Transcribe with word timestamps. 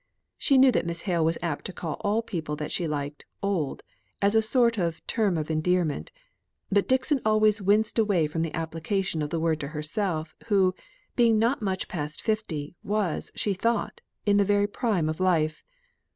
She 0.39 0.57
knew 0.57 0.71
that 0.71 0.87
Miss 0.87 1.03
Hale 1.03 1.23
was 1.23 1.37
apt 1.43 1.63
to 1.65 1.71
call 1.73 1.97
all 1.99 2.23
people 2.23 2.55
that 2.55 2.71
she 2.71 2.87
liked 2.87 3.23
"old," 3.43 3.83
as 4.19 4.33
a 4.33 4.41
sort 4.41 4.79
of 4.79 5.05
term 5.05 5.37
of 5.37 5.51
endearment; 5.51 6.11
but 6.71 6.87
Dixon 6.87 7.21
always 7.23 7.61
winced 7.61 7.99
away 7.99 8.25
from 8.25 8.41
the 8.41 8.51
application 8.55 9.21
of 9.21 9.29
the 9.29 9.39
word 9.39 9.59
to 9.59 9.67
herself, 9.67 10.33
who, 10.47 10.73
being 11.15 11.37
not 11.37 11.61
much 11.61 11.87
past 11.87 12.19
fifty, 12.19 12.75
was, 12.83 13.29
she 13.35 13.53
thought, 13.53 14.01
in 14.25 14.37
the 14.37 14.43
very 14.43 14.65
prime 14.65 15.07
of 15.07 15.19
life. 15.19 15.63